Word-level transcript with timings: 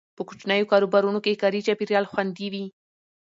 په 0.17 0.21
کوچنیو 0.27 0.69
کاروبارونو 0.71 1.19
کې 1.25 1.39
کاري 1.43 1.59
چاپیریال 1.67 2.05
خوندي 2.11 2.47
وي. 2.53 2.65